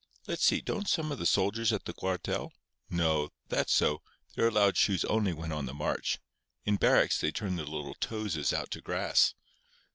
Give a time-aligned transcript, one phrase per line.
[0.25, 4.01] Let's see—don't some of the soldiers at the cuartel—no: that's so;
[4.33, 6.17] they're allowed shoes only when on the march.
[6.65, 9.35] In barracks they turn their little toeses out to grass."